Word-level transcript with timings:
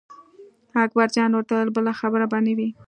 اکبر 0.85 1.07
جان 1.15 1.31
ورته 1.33 1.51
وویل 1.55 1.69
بله 1.75 1.91
خبره 1.99 2.25
به 2.31 2.37
نه 2.45 2.53
وي. 2.57 2.69